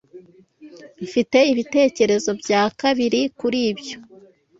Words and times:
Mfite 1.05 1.37
ibitekerezo 1.51 2.29
bya 2.41 2.61
kabiri 2.79 3.21
kuri 3.39 3.59
ibyo. 3.71 3.95